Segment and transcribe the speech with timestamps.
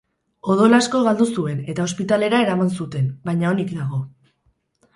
[0.53, 4.05] Odol asko galdu zuen eta ospitalera eraman zuten, baina onik dago.